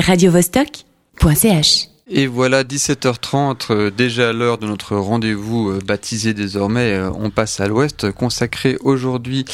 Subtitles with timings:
[0.00, 7.30] radiovostok.ch Et voilà 17h30, euh, déjà l'heure de notre rendez-vous euh, baptisé désormais euh, On
[7.30, 9.46] passe à l'Ouest, consacré aujourd'hui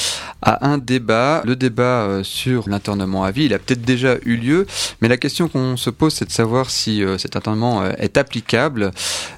[0.43, 3.45] à un débat, le débat sur l'internement à vie.
[3.45, 4.67] Il a peut-être déjà eu lieu,
[5.01, 8.91] mais la question qu'on se pose, c'est de savoir si cet internement est applicable.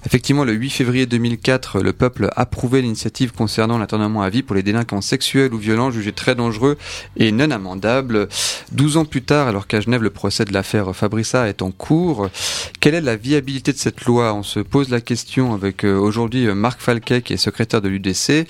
[0.07, 4.55] Effectivement, le 8 février 2004, le peuple a approuvé l'initiative concernant l'internement à vie pour
[4.55, 6.79] les délinquants sexuels ou violents jugés très dangereux
[7.17, 8.29] et non amendables.
[8.71, 12.29] 12 ans plus tard, alors qu'à Genève, le procès de l'affaire Fabriça est en cours,
[13.03, 14.33] la viabilité de cette loi?
[14.35, 17.89] On se pose la question avec euh, aujourd'hui euh, Marc Falquet, qui est secrétaire de
[17.89, 18.47] l'UDC,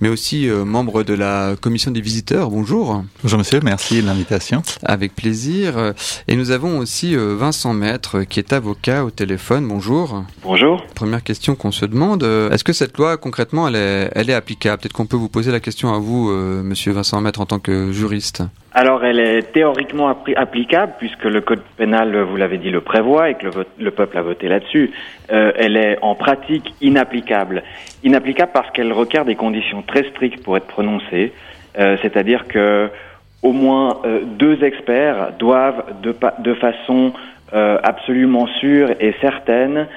[0.00, 2.50] mais aussi euh, membre de la commission des visiteurs.
[2.50, 3.04] Bonjour.
[3.22, 4.62] Bonjour monsieur, merci de l'invitation.
[4.82, 5.94] Avec plaisir.
[6.28, 9.68] Et nous avons aussi Vincent Maître, qui est avocat au téléphone.
[9.68, 10.24] Bonjour.
[10.42, 10.84] Bonjour.
[10.94, 14.82] Première question qu'on se demande, est-ce que cette loi, concrètement, elle est, elle est applicable?
[14.82, 17.92] Peut-être qu'on peut vous poser la question à vous, monsieur Vincent Maître, en tant que
[17.92, 18.42] juriste.
[18.72, 23.34] Alors, elle est théoriquement applicable puisque le code pénal, vous l'avez dit, le prévoit et
[23.34, 23.48] que
[23.78, 24.92] le, peuple a voté là-dessus.
[25.32, 27.64] Euh, elle est en pratique inapplicable.
[28.04, 31.32] Inapplicable parce qu'elle requiert des conditions très strictes pour être prononcée.
[31.78, 32.88] Euh, c'est-à-dire que
[33.42, 37.12] au moins euh, deux experts doivent, de, de façon
[37.52, 39.88] absolument sûre et certaine,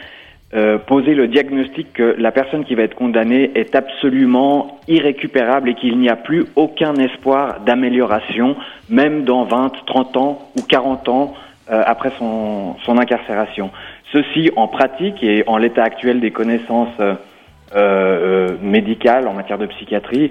[0.55, 5.73] euh, poser le diagnostic que la personne qui va être condamnée est absolument irrécupérable et
[5.73, 8.55] qu'il n'y a plus aucun espoir d'amélioration,
[8.87, 11.33] même dans 20, 30 ans ou 40 ans
[11.71, 13.71] euh, après son, incarcération.
[14.11, 17.01] Ceci, en pratique et en l'état actuel des connaissances
[17.75, 20.29] euh, médicales en matière de psychiatrie,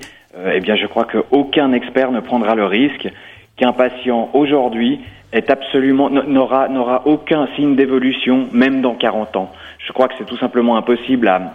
[0.54, 3.08] eh bien, je crois qu'aucun expert ne prendra le risque
[3.56, 5.00] qu'un patient aujourd'hui
[5.32, 9.50] est absolument n'aura n'aura aucun signe d'évolution, même dans 40 ans.
[9.86, 11.54] Je crois que c'est tout simplement impossible à,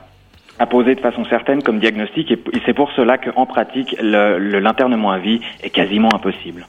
[0.59, 5.20] à poser de façon certaine comme diagnostic, et, c'est pour cela qu'en pratique, l'internement à
[5.20, 6.67] vie est quasiment impossible.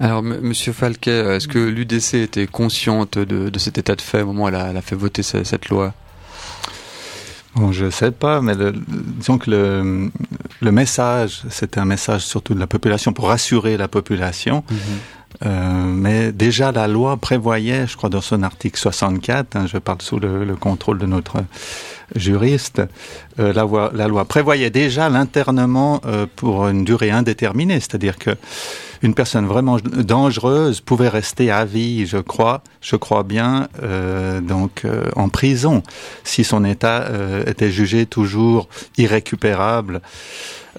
[0.00, 4.26] Alors, Monsieur Falquet, est-ce que l'UDC était consciente de, de, cet état de fait au
[4.26, 5.92] moment où elle a, elle a fait voter cette, cette loi?
[7.56, 10.10] Bon, je sais pas, mais le, disons que le,
[10.60, 14.62] le message, c'était un message surtout de la population pour rassurer la population.
[14.70, 15.17] Mm-hmm.
[15.46, 20.02] Euh, mais déjà la loi prévoyait, je crois dans son article 64, hein, je parle
[20.02, 21.36] sous le, le, contrôle de notre
[22.16, 22.82] juriste,
[23.38, 28.30] euh, la, loi, la, loi, prévoyait déjà l'internement euh, pour une durée indéterminée, c'est-à-dire que
[29.02, 34.84] une personne vraiment dangereuse pouvait rester à vie, je crois, je crois bien, euh, donc
[35.16, 35.82] en prison
[36.24, 37.08] si son état
[37.46, 40.00] était jugé toujours irrécupérable.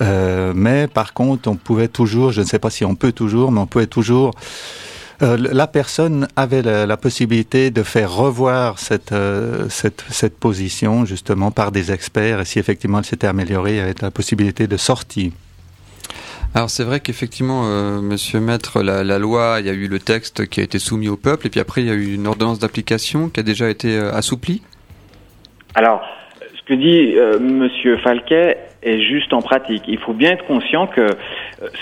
[0.02, 3.52] Euh, mais par contre, on pouvait toujours, je ne sais pas si on peut toujours,
[3.52, 4.34] mais on pouvait toujours
[5.22, 11.52] euh, la personne avait la, possibilité de faire revoir cette, euh, cette, cette, position justement
[11.52, 15.34] par des experts et si effectivement elle s'était améliorée, y avait la possibilité de sortir.
[16.56, 20.00] Alors c'est vrai qu'effectivement, euh, Monsieur Maître, la, la, loi, il y a eu le
[20.00, 22.28] texte qui a été soumis au peuple et puis après il y a eu une
[22.28, 24.64] ordonnance d'application qui a déjà été assouplie.
[25.76, 26.02] Alors,
[26.58, 29.84] ce que dit Monsieur Falquet est juste en pratique.
[29.88, 31.10] Il faut bien être conscient que euh,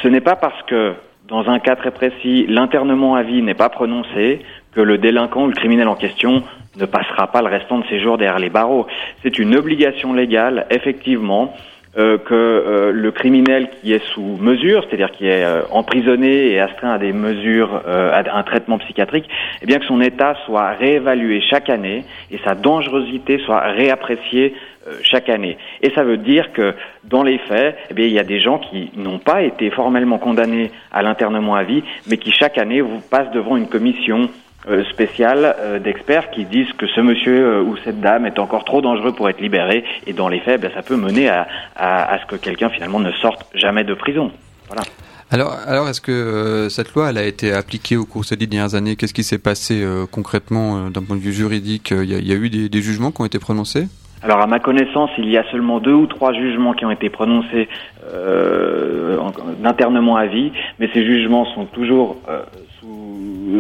[0.01, 0.93] ce n'est pas parce que,
[1.27, 4.41] dans un cas très précis, l'internement à vie n'est pas prononcé
[4.71, 6.43] que le délinquant ou le criminel en question
[6.77, 8.87] ne passera pas le restant de ses jours derrière les barreaux.
[9.23, 11.53] C'est une obligation légale, effectivement,
[11.97, 16.59] euh, que euh, le criminel qui est sous mesure, c'est-à-dire qui est euh, emprisonné et
[16.59, 19.27] astreint à des mesures, à un traitement psychiatrique,
[19.63, 24.53] eh bien que son état soit réévalué chaque année et sa dangerosité soit réappréciée
[25.01, 25.57] chaque année.
[25.81, 28.59] Et ça veut dire que dans les faits, eh bien, il y a des gens
[28.59, 33.01] qui n'ont pas été formellement condamnés à l'internement à vie, mais qui chaque année vous
[33.01, 34.29] passent devant une commission
[34.69, 38.65] euh, spécial euh, d'experts qui disent que ce monsieur euh, ou cette dame est encore
[38.65, 42.13] trop dangereux pour être libéré et dans les faits, ben, ça peut mener à, à,
[42.13, 44.31] à ce que quelqu'un finalement ne sorte jamais de prison.
[44.67, 44.83] Voilà.
[45.31, 48.47] Alors, alors est-ce que cette loi elle a été appliquée au cours de ces dix
[48.47, 48.95] dernières années?
[48.95, 51.91] Qu'est-ce qui s'est passé concrètement d'un point de vue juridique?
[51.91, 53.87] Il y, y a eu des, des, jugements qui ont été prononcés?
[54.23, 57.09] Alors à ma connaissance, il y a seulement deux ou trois jugements qui ont été
[57.09, 57.69] prononcés
[58.13, 59.19] euh,
[59.59, 62.41] d'internement à vie, mais ces jugements sont toujours euh,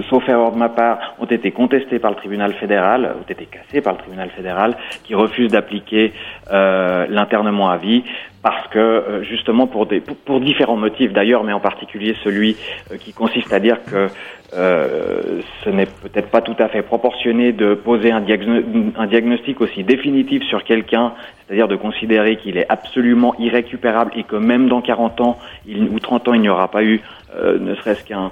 [0.09, 3.81] sauf erreur de ma part, ont été contestés par le tribunal fédéral, ont été cassés
[3.81, 6.13] par le tribunal fédéral, qui refuse d'appliquer
[6.51, 8.03] euh, l'internement à vie
[8.47, 12.55] parce que euh, justement pour, des, pour, différents motifs d'ailleurs, mais en particulier celui
[12.91, 14.07] euh, qui consiste à dire que
[14.53, 20.43] euh, ce n'est peut-être pas tout à fait proportionné de poser un, diagnostic aussi définitif
[20.43, 21.11] sur quelqu'un,
[21.45, 25.37] c'est-à-dire de considérer qu'il est absolument irrécupérable et que même dans 40 ans
[25.67, 27.01] ou 30 ans il n'y aura pas eu
[27.35, 28.31] ne serait-ce qu'un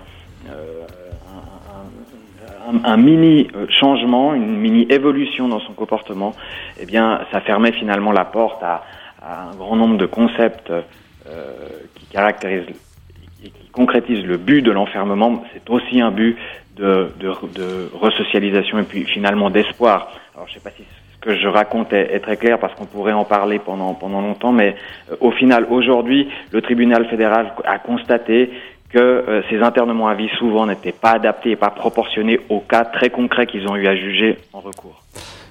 [2.84, 6.34] un, mini euh, changement, une mini évolution dans son comportement,
[6.80, 8.84] eh bien, ça fermait finalement la porte à,
[9.22, 11.52] un grand nombre de concepts euh,
[11.96, 12.70] qui caractérisent
[13.44, 15.44] et qui concrétisent le but de l'enfermement.
[15.54, 16.38] C'est aussi un but
[16.76, 20.12] de, de, de resocialisation et puis finalement d'espoir.
[20.36, 20.84] Alors je sais pas si
[21.14, 24.52] ce que je raconte est, très clair parce qu'on pourrait en parler pendant pendant longtemps,
[24.52, 24.76] mais
[25.12, 28.52] euh, au final aujourd'hui le tribunal fédéral a constaté
[28.96, 32.86] que euh, ces internements à vie souvent n'étaient pas adaptés et pas proportionnés aux cas
[32.86, 35.04] très concrets qu'ils ont eu à juger en recours.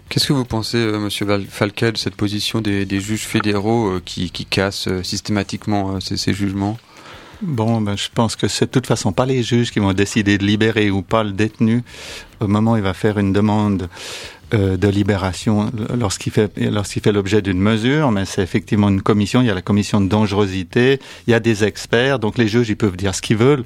[0.09, 4.31] Qu'est-ce que vous pensez, euh, Monsieur Falquet, de cette position des, des juges fédéraux qui,
[4.31, 6.79] qui, cassent systématiquement ces, ces jugements?
[7.43, 10.39] Bon, ben, je pense que c'est de toute façon pas les juges qui vont décider
[10.39, 11.83] de libérer ou pas le détenu
[12.41, 13.89] au moment où il va faire une demande
[14.53, 19.41] euh, de libération lorsqu'il fait lorsqu'il fait l'objet d'une mesure, mais c'est effectivement une commission.
[19.41, 22.69] Il y a la commission de dangerosité, il y a des experts, donc les juges
[22.69, 23.65] ils peuvent dire ce qu'ils veulent.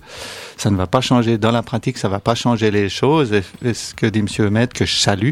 [0.59, 3.33] Ça ne va pas changer dans la pratique, ça va pas changer les choses.
[3.33, 5.31] Et, ce que dit Monsieur Maître que je salue,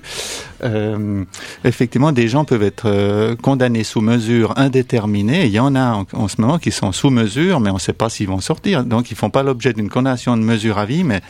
[0.63, 1.25] euh,
[1.65, 5.47] effectivement, des gens peuvent être euh, condamnés sous mesure indéterminée.
[5.47, 7.93] Il y en a en, ce moment qui sont sous mesure, mais on ne sait
[7.93, 8.85] pas s'ils vont sortir.
[8.85, 11.21] Donc ils font pas l'objet d'une condamnation de mesure à vie, mais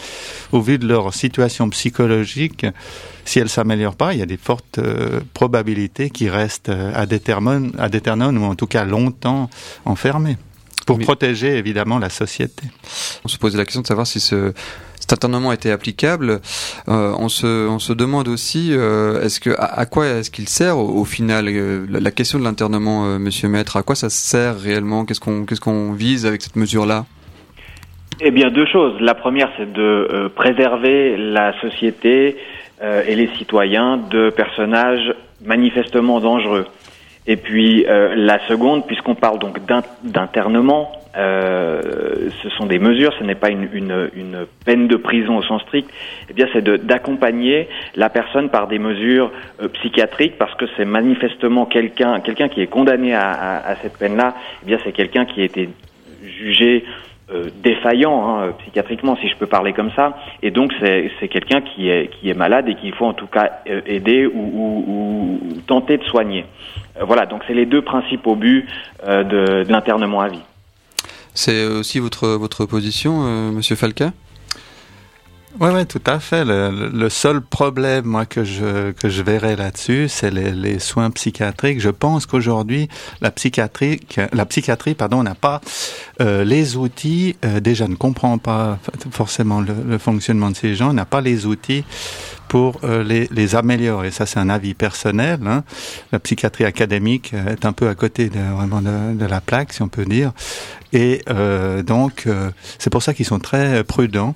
[0.53, 2.67] au vu de leur situation psychologique
[3.27, 7.07] si elle s'améliore pas, il y a des fortes euh, probabilités qu'ils restent euh, à
[7.07, 9.51] déterminer, à déterminer ou en tout cas longtemps
[9.85, 10.39] enfermés
[10.87, 12.63] pour protéger évidemment la société.
[13.25, 14.53] On se posait la question de savoir si ce,
[14.99, 16.41] cet internement était applicable.
[16.89, 21.05] Euh, on, se, on se demande aussi est-ce que à, quoi est-ce qu'il sert au,
[21.05, 21.47] final
[21.91, 25.05] la, question de l'internement, Monsieur Maître, à quoi ça sert réellement?
[25.05, 27.05] Qu'est-ce qu'on qu'est-ce qu'on vise avec cette mesure-là?
[28.21, 28.99] Eh bien, deux choses.
[29.01, 32.37] La première, c'est de préserver la société
[32.83, 36.67] euh, et les citoyens de personnages manifestement dangereux.
[37.27, 39.59] Et puis euh, la seconde, puisqu'on parle donc
[40.05, 45.39] d'internement, euh, ce sont des mesures, ce n'est pas une, une, une, peine de prison
[45.39, 45.91] au sens strict.
[46.29, 49.33] Eh bien, c'est d'accompagner la personne par des mesures
[49.63, 53.97] euh, psychiatriques, parce que c'est manifestement quelqu'un, quelqu'un qui est condamné à, à, à cette
[53.97, 54.35] peine-là.
[54.63, 55.71] Eh bien, c'est quelqu'un qui a été
[56.23, 56.85] jugé
[57.31, 60.17] euh, défaillant hein, psychiatriquement, si je peux parler comme ça.
[60.43, 63.51] Et donc c'est quelqu'un qui est qui est malade et qu'il faut en tout cas
[63.69, 66.45] euh, aider ou, ou, ou tenter de soigner.
[66.97, 68.67] Euh, voilà, donc c'est les deux principaux buts
[69.05, 70.45] de, de l'internement à vie.
[71.35, 73.13] C'est aussi votre votre position,
[73.53, 74.13] Monsieur Falca?
[75.61, 76.45] Oui, ouais, tout à fait.
[76.45, 81.11] Le, le, seul problème, moi, que je que je verrais là-dessus, c'est les, les, soins
[81.11, 81.81] psychiatriques.
[81.81, 82.89] Je pense qu'aujourd'hui,
[83.21, 84.01] la psychiatrie,
[84.33, 85.61] la psychiatrie, pardon, n'a pas
[86.21, 87.37] euh, les outils.
[87.45, 88.79] Euh, déjà, ne comprend pas
[89.11, 91.85] forcément le, le, fonctionnement de ces gens, n'a pas les outils
[92.49, 94.11] pour euh, les, les, améliorer.
[94.11, 95.41] Ça, c'est un avis personnel.
[95.47, 95.65] Hein.
[96.13, 99.83] La psychiatrie académique est un peu à côté de, vraiment de, de la plaque, si
[99.83, 100.33] on peut dire.
[100.93, 102.29] Et euh, donc,
[102.79, 104.35] c'est pour ça qu'ils sont très prudents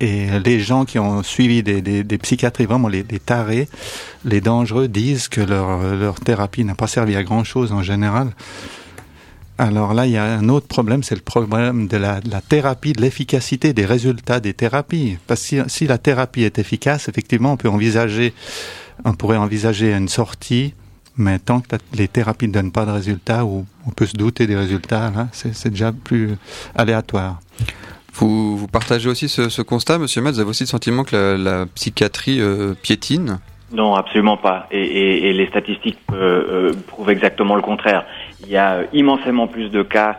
[0.00, 3.68] et les gens qui ont suivi des, des, psychiatries, vraiment les, tarés,
[4.24, 8.30] les dangereux, disent que leur, leur thérapie n'a pas servi à grand-chose en général.
[9.58, 12.40] Alors là, il y a un autre problème, c'est le problème de la, de la
[12.40, 15.18] thérapie, de l'efficacité des résultats des thérapies.
[15.26, 18.32] Parce que si, si, la thérapie est efficace, effectivement, on peut envisager,
[19.04, 20.72] on pourrait envisager une sortie,
[21.18, 24.46] mais tant que les thérapies ne donnent pas de résultats, ou on peut se douter
[24.46, 26.36] des résultats, là, c'est déjà plus
[26.74, 27.38] aléatoire.
[28.20, 32.40] Vous, partagez aussi ce, constat, Monsieur Metz Vous avez aussi le sentiment que la, psychiatrie
[32.40, 33.38] euh, piétine?
[33.72, 34.66] Non, absolument pas.
[34.70, 38.04] Et, les statistiques euh, euh, prouvent exactement le contraire.
[38.42, 40.18] Il y a immensément plus de cas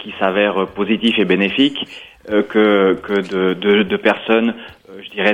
[0.00, 1.86] qui s'avèrent positifs et bénéfiques
[2.26, 2.96] que,
[3.82, 4.54] de, personnes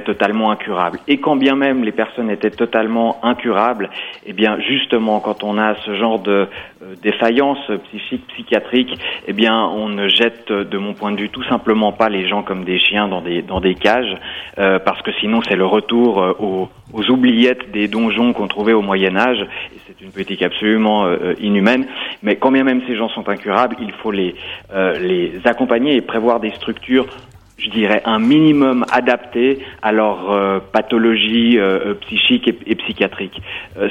[0.05, 0.99] totalement incurables.
[1.09, 3.91] Et quand bien même les personnes étaient totalement incurables,
[4.27, 6.49] eh bien, justement, quand on a ce genre de
[6.83, 11.45] euh, défaillance psychique, psychiatrique, eh bien, on ne jette, de mon point de vue, tout
[11.45, 14.17] simplement pas les gens comme des chiens dans des dans des cages,
[14.59, 18.73] euh, parce que sinon, c'est le retour euh, aux, aux, oubliettes des donjons qu'on trouvait
[18.73, 19.47] au Moyen Âge.
[19.87, 21.87] C'est une politique absolument euh, inhumaine.
[22.23, 24.35] Mais quand bien même ces gens sont incurables, il faut les
[25.01, 27.07] les accompagner et prévoir des structures
[27.65, 33.41] je dirais, un minimum adapté à leur euh, pathologie euh, euh, psychique et, psychiatrique.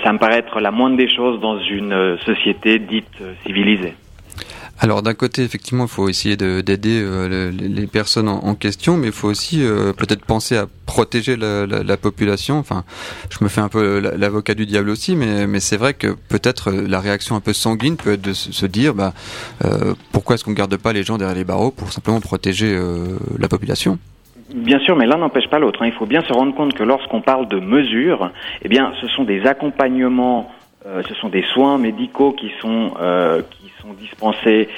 [0.03, 3.93] ça me paraît être la moindre des choses dans une société dite civilisée.
[4.83, 9.13] Alors d'un côté, effectivement, il faut essayer d'aider euh, les, personnes en, question, mais il
[9.13, 12.57] faut aussi euh, peut-être penser à protéger la, la, la, population.
[12.59, 12.83] Enfin,
[13.29, 16.69] je me fais un peu l'avocat du diable aussi, mais, mais c'est vrai que peut-être
[16.69, 19.13] la réaction un peu sanguine peut être de se dire, bah,
[19.63, 23.17] euh, pourquoi est-ce qu'on garde pas les gens derrière les barreaux pour simplement protéger euh,
[23.39, 23.99] la population?
[24.53, 25.81] Bien sûr, mais l'un n'empêche pas l'autre.
[25.81, 25.87] Hein.
[25.87, 29.23] Il faut bien se rendre compte que lorsqu'on parle de mesures, eh bien, ce sont
[29.23, 34.69] des accompagnements, euh, ce sont des soins médicaux qui sont euh, qui sont dispensés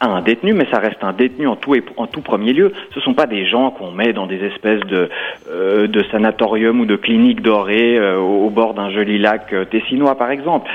[0.00, 2.72] à un détenu, mais ça reste un détenu en tout et en tout premier lieu.
[2.94, 5.08] Ce sont pas des gens qu'on met dans des espèces de
[5.50, 10.16] euh, de sanatorium ou de cliniques dorées euh, au bord d'un joli lac euh, tessinois,
[10.16, 10.70] par exemple.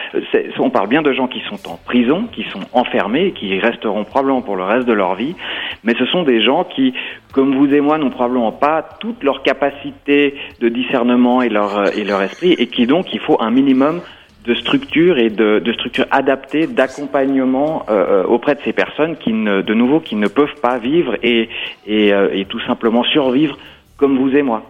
[0.60, 4.42] On parle bien de gens qui sont en prison, qui sont enfermés, qui resteront probablement
[4.42, 5.36] pour le reste de leur vie,
[5.84, 6.94] mais ce sont des gens qui,
[7.32, 12.04] comme vous et moi, n'ont probablement pas toute leur capacité de discernement et leur et
[12.04, 14.02] leur esprit, et qui donc il faut un minimum
[14.44, 19.32] de structures et de, de structures adaptées d'accompagnement euh, euh, auprès de ces personnes qui
[19.34, 21.50] ne, de nouveau qui ne peuvent pas vivre et,
[21.88, 23.58] et, euh, et tout simplement survivre
[23.98, 24.70] comme vous et moi.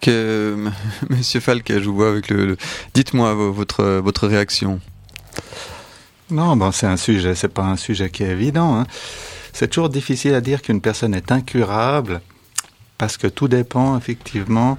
[0.00, 0.56] Que,
[1.10, 2.56] Monsieur Falk, je vous vois avec le.
[2.94, 4.80] Dites-moi votre votre réaction.
[6.30, 8.78] Non, bon, c'est un sujet, c'est pas un sujet qui est évident.
[8.78, 8.86] Hein.
[9.52, 12.20] C'est toujours difficile à dire qu'une personne est incurable
[12.98, 14.78] parce que tout dépend effectivement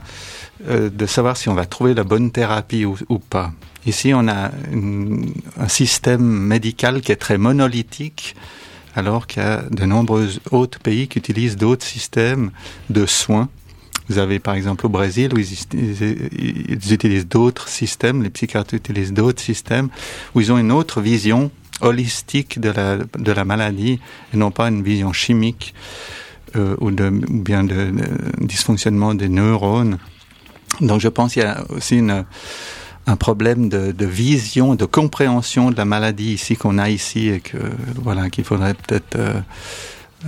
[0.70, 3.52] euh, de savoir si on va trouver la bonne thérapie ou, ou pas.
[3.86, 4.52] Ici, on a
[5.60, 8.36] un système médical qui est très monolithique,
[8.96, 12.52] alors qu'il y a de nombreux autres pays qui utilisent d'autres systèmes
[12.90, 13.50] de soins.
[14.08, 19.42] Vous avez par exemple au Brésil où ils, utilisent d'autres systèmes, les psychiatres utilisent d'autres
[19.42, 19.90] systèmes,
[20.36, 24.00] où ils ont une autre vision holistique de la, maladie
[24.34, 25.74] et non pas une vision chimique
[26.56, 27.92] euh, ou, bien de
[28.40, 29.98] dysfonctionnement des neurones.
[30.82, 32.26] Donc je pense qu'il y a aussi une,
[33.08, 37.40] un problème de, de, vision, de compréhension de la maladie ici qu'on a ici et
[37.40, 37.58] que
[37.96, 39.34] voilà qu'il faudrait peut-être euh,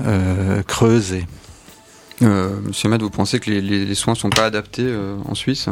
[0.05, 1.25] euh, creuser.
[2.21, 5.35] Euh, Monsieur Matt, vous pensez que les, les, les soins sont pas adaptés euh, en
[5.35, 5.69] Suisse?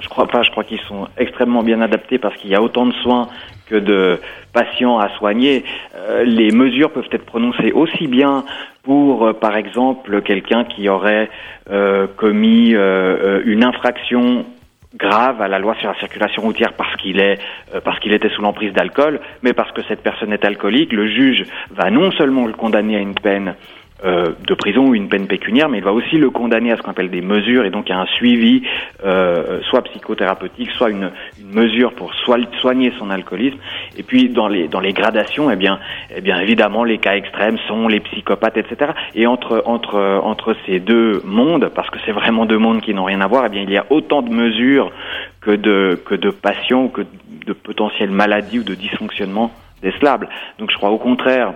[0.00, 0.42] Je crois pas.
[0.42, 3.28] Je crois qu'ils sont extrêmement bien adaptés parce qu'il y a autant de soins
[3.66, 4.20] que de
[4.52, 5.64] patients à soigner.
[5.94, 8.44] Euh, les mesures peuvent être prononcées aussi bien
[8.82, 11.30] pour, euh, par exemple, quelqu'un qui aurait
[11.70, 14.44] euh, commis euh, une infraction
[14.96, 17.38] grave à la loi sur la circulation routière parce qu'il est
[17.74, 21.08] euh, parce qu'il était sous l'emprise d'alcool, mais parce que cette personne est alcoolique, le
[21.08, 23.54] juge va non seulement le condamner à une peine
[24.02, 26.82] euh, de prison ou une peine pécuniaire, mais il va aussi le condamner à ce
[26.82, 28.62] qu'on appelle des mesures et donc à un suivi,
[29.04, 33.56] euh, soit psychothérapeutique, soit une, une mesure pour soigner son alcoolisme.
[33.96, 35.78] Et puis dans les dans les gradations, eh bien,
[36.14, 38.90] eh bien évidemment les cas extrêmes sont les psychopathes, etc.
[39.14, 43.04] Et entre entre entre ces deux mondes, parce que c'est vraiment deux mondes qui n'ont
[43.04, 44.90] rien à voir, eh bien il y a autant de mesures
[45.40, 47.02] que de que de patients que
[47.46, 50.28] de potentielles maladies ou de dysfonctionnements décelables.
[50.58, 51.52] Donc je crois au contraire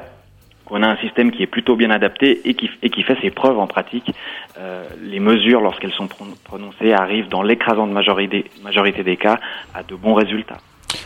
[0.68, 3.30] qu'on a un système qui est plutôt bien adapté et qui, et qui fait ses
[3.30, 4.12] preuves en pratique.
[4.58, 6.08] Euh, les mesures, lorsqu'elles sont
[6.44, 9.40] prononcées, arrivent dans l'écrasante majorité, majorité des cas
[9.74, 10.58] à de bons résultats.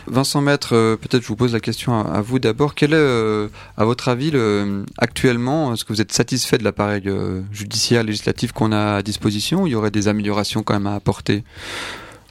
[0.07, 2.75] Vincent Maître, euh, peut-être je vous pose la question à, vous d'abord.
[2.75, 7.09] Quel est, euh, à votre avis, le, actuellement, est-ce que vous êtes satisfait de l'appareil
[7.51, 10.95] judiciaire législatif qu'on a à disposition ou il y aurait des améliorations quand même à
[10.95, 11.43] apporter?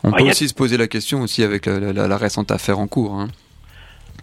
[0.04, 2.78] On ah, peut aussi se poser la question aussi avec la, la, la récente affaire
[2.78, 3.14] en cours.
[3.14, 3.28] Hein.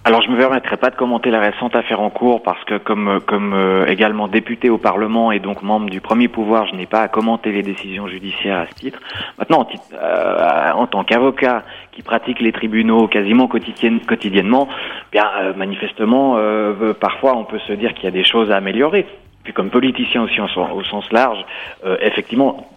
[0.06, 3.20] Alors je me permettrai pas de commenter la récente affaire en cours parce que comme
[3.26, 7.02] comme euh, également député au Parlement et donc membre du premier pouvoir, je n'ai pas
[7.02, 9.00] à commenter les décisions judiciaires à ce titre.
[9.38, 14.70] Maintenant, en, euh, en tant qu'avocat qui pratique les tribunaux quasiment quotidiennement,
[15.12, 18.56] bien euh, manifestement, euh, parfois on peut se dire qu'il y a des choses à
[18.56, 19.06] améliorer.
[19.44, 21.44] Puis comme politicien aussi au sens large,
[21.86, 22.70] euh, effectivement,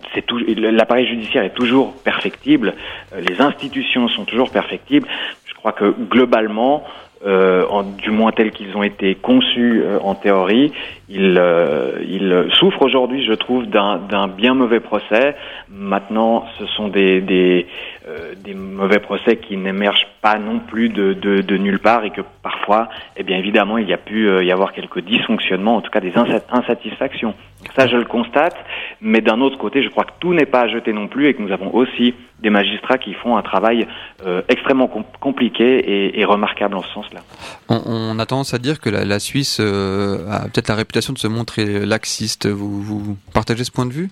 [0.56, 2.74] l'appareil judiciaire est toujours perfectible,
[3.16, 5.06] les institutions sont toujours perfectibles.
[5.46, 6.82] Je crois que globalement,
[7.24, 7.64] euh,
[7.98, 10.72] du moins tels qu'ils ont été conçus euh, en théorie,
[11.08, 15.36] ils, euh, ils souffrent aujourd'hui, je trouve, d'un bien mauvais procès.
[15.68, 17.66] Maintenant, ce sont des, des,
[18.08, 22.10] euh, des mauvais procès qui n'émergent pas non plus de, de, de, nulle part et
[22.10, 25.80] que parfois, eh bien évidemment, il y a pu euh, y avoir quelques dysfonctionnements, en
[25.82, 26.14] tout cas des
[26.50, 27.34] insatisfactions.
[27.76, 28.56] Ça, je le constate,
[29.00, 31.34] mais d'un autre côté, je crois que tout n'est pas à jeter non plus et
[31.34, 33.86] que nous avons aussi des magistrats qui font un travail
[34.26, 37.20] euh, extrêmement com compliqué et, remarquable en ce sens-là.
[37.68, 41.28] On, a tendance à dire que la, Suisse euh, a peut-être la réputation de se
[41.28, 42.46] montrer laxiste.
[42.48, 44.10] Vous partagez ce point de vue?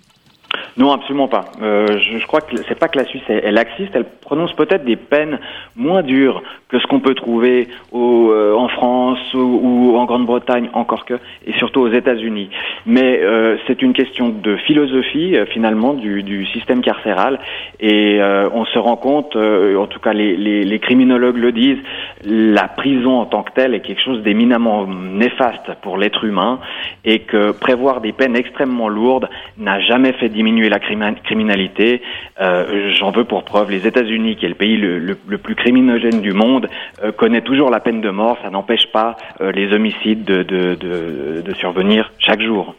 [0.76, 1.46] Non, absolument pas.
[1.62, 4.84] Euh, je, crois que c'est pas que la Suisse est, est laxiste, elle prononce peut-être
[4.84, 5.38] des peines
[5.76, 10.70] moins dures que ce qu'on peut trouver au, euh, en France ou, ou en Grande-Bretagne,
[10.72, 11.14] encore que,
[11.46, 12.50] et surtout aux États-Unis.
[12.86, 17.40] Mais euh, c'est une question de philosophie euh, finalement du, du, système carcéral,
[17.80, 21.52] et euh, on se rend compte, euh, en tout cas les, les, les, criminologues le
[21.52, 21.78] disent,
[22.24, 26.60] la prison en tant que telle est quelque chose d'éminemment néfaste pour l'être humain,
[27.04, 32.02] et que prévoir des peines extrêmement lourdes n'a jamais fait diminuer la criminalité.
[32.40, 36.32] Euh, J'en veux pour preuve les États-Unis, qui est le pays le, plus criminogène du
[36.32, 36.68] monde,
[37.02, 38.38] euh, connaît toujours la peine de mort.
[38.42, 42.74] Ça n'empêche pas euh, les homicides de, de, de, de, survenir chaque jour.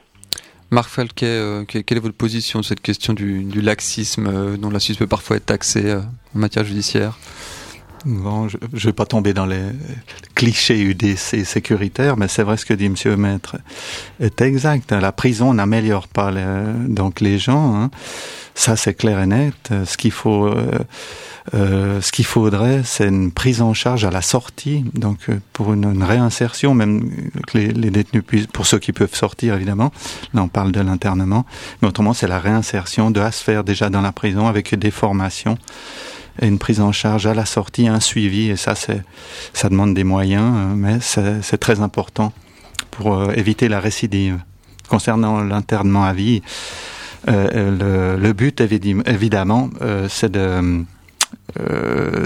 [0.70, 4.80] Marc Falquet, euh, quelle est votre position sur cette question du, du laxisme dont la
[4.80, 7.18] Suisse peut parfois être taxée en matière judiciaire?
[8.06, 9.62] Bon, je ne vais pas tomber dans les
[10.34, 13.58] clichés UDC sécuritaires, mais c'est vrai ce que dit Monsieur Maître
[14.20, 14.92] est exact.
[14.92, 16.44] La prison n'améliore pas les,
[16.88, 17.76] donc les gens.
[17.76, 17.92] Hein.
[18.56, 19.72] Ça, c'est clair et net.
[19.86, 20.80] Ce qu'il faut, euh,
[21.54, 25.72] euh, ce qu'il faudrait, c'est une prise en charge à la sortie, donc euh, pour
[25.74, 27.12] une, réinsertion, même
[27.48, 29.92] que les, les, détenus puissent, pour ceux qui peuvent sortir évidemment.
[30.34, 31.46] Là, on parle de l'internement,
[31.82, 35.58] mais autrement, c'est la réinsertion de se faire déjà dans la prison avec des formations
[36.42, 40.54] une prise en charge à la sortie, un suivi, et ça, ça demande des moyens,
[40.56, 42.34] euh, mais c'est, très important
[42.90, 44.40] pour euh, éviter la récidive.
[44.90, 46.42] Concernant l'internement à vie,
[47.30, 49.70] euh, le, but évidemment,
[50.10, 50.84] c'est de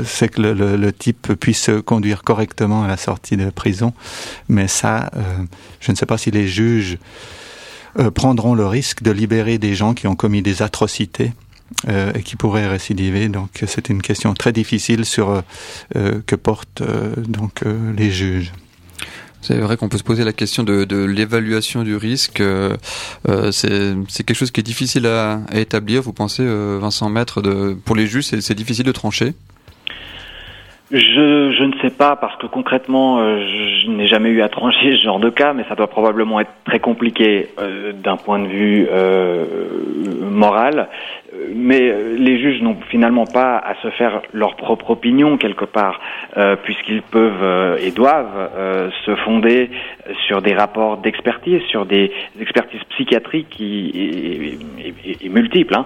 [0.03, 3.93] c'est que le, le, type puisse conduire correctement à la sortie de prison,
[4.50, 5.12] mais ça,
[5.79, 6.97] je ne sais pas si les juges
[8.15, 11.33] prendront le risque de libérer des gens qui ont commis des atrocités
[11.88, 13.27] euh, et qui pourrait récidiver.
[13.27, 15.41] Donc c'est une question très difficile sur euh,
[15.95, 16.84] euh, que portent
[17.27, 17.63] donc
[17.98, 18.51] les juges.
[19.41, 22.41] C'est vrai qu'on peut se poser la question de, de l'évaluation du risque.
[22.41, 22.75] Euh,
[23.51, 26.01] c'est quelque chose qui est difficile à, à établir.
[26.01, 29.36] Vous pensez, Vincent Maître, de, pour les juges, c'est difficile de trancher?
[30.91, 33.39] Je, je, ne sais pas parce que concrètement, euh,
[33.84, 36.51] je, n'ai jamais eu à trancher ce genre de cas, mais ça doit probablement être
[36.63, 39.45] très compliqué euh, d'un point de vue euh,
[40.29, 40.89] moral.
[41.54, 46.00] Mais les juges n'ont finalement pas à se faire leur propre opinion quelque part,
[46.63, 49.70] puisqu'ils peuvent et doivent se fonder
[50.27, 54.58] sur des rapports d'expertise, sur des expertises psychiatriques qui,
[55.22, 55.86] et, multiples, hein,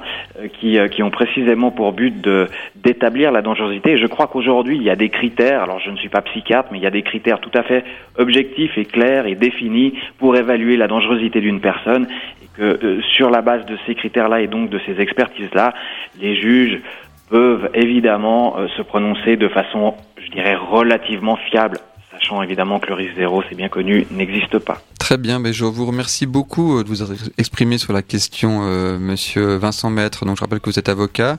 [0.60, 3.91] qui, qui ont précisément pour but de d'établir la dangerosité.
[3.91, 6.70] Et je crois qu'aujourd'hui, il y a des critères, alors je ne suis pas psychiatre,
[6.72, 7.84] mais il y a des critères tout à fait
[8.18, 12.08] objectifs et clairs et définis pour évaluer la dangerosité d'une personne
[12.44, 15.01] et que euh, sur la base de ces critères-là et donc de ces
[15.39, 15.74] expertises-là,
[16.19, 16.81] les juges
[17.29, 21.77] peuvent évidemment euh, se prononcer de façon, je dirais, relativement fiable
[22.12, 24.81] sachant évidemment que le risque zéro, c'est bien connu, n'existe pas.
[25.00, 27.03] Très bien, mais je vous remercie beaucoup euh, de vous
[27.38, 30.25] exprimer sur la question, euh, Monsieur Vincent Maître.
[30.25, 31.38] Donc je rappelle que vous êtes avocat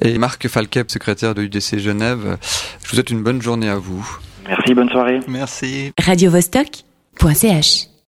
[0.00, 2.36] et Marc Falkep, secrétaire de l'UDC Genève.
[2.82, 4.18] Je vous souhaite une bonne journée à vous.
[4.48, 5.20] Merci, bonne soirée.
[5.28, 5.92] Merci.
[5.98, 6.82] Radio -Vostok